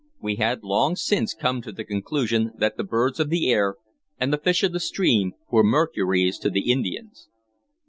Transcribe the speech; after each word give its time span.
We 0.19 0.37
had 0.37 0.63
long 0.63 0.95
since 0.95 1.35
come 1.35 1.61
to 1.61 1.71
the 1.71 1.83
conclusion 1.83 2.53
that 2.57 2.75
the 2.75 2.83
birds 2.83 3.19
of 3.19 3.29
the 3.29 3.51
air 3.51 3.75
and 4.19 4.33
the 4.33 4.39
fish 4.39 4.63
of 4.63 4.71
the 4.73 4.79
streams 4.79 5.35
were 5.51 5.63
Mercuries 5.63 6.39
to 6.39 6.49
the 6.49 6.71
Indians. 6.71 7.29